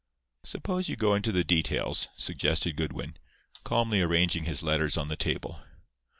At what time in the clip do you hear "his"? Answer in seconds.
4.45-4.63